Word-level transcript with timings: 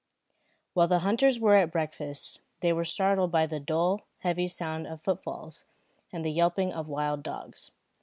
While 0.73 0.87
the 0.87 0.97
hunters 1.05 1.39
were 1.39 1.53
at 1.57 1.71
breakfast, 1.71 2.41
they 2.61 2.73
were 2.73 2.83
startled 2.83 3.31
by 3.31 3.45
the 3.45 3.59
dull, 3.59 4.01
heavy 4.21 4.47
sound 4.47 4.87
of 4.87 4.99
footfalls, 5.03 5.65
and 6.11 6.25
the 6.25 6.31
yelping 6.31 6.73
of 6.73 6.87
wild 6.87 7.21
dogs. 7.21 7.69